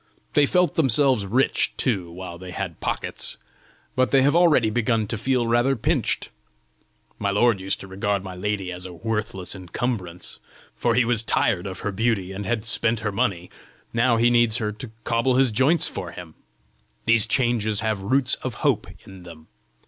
[0.33, 3.37] They felt themselves rich too while they had pockets,
[3.95, 6.29] but they have already begun to feel rather pinched!
[7.19, 10.39] My lord used to regard my lady as a worthless encumbrance,
[10.75, 13.51] for he was tired of her beauty and had spent her money;
[13.93, 16.33] now he needs her to cobble his joints for him!
[17.05, 19.49] These changes have roots of hope in them.